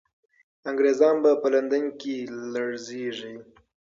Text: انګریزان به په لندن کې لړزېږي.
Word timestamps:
انګریزان 0.69 1.15
به 1.23 1.31
په 1.41 1.47
لندن 1.53 1.83
کې 1.99 2.13
لړزېږي. 2.53 3.35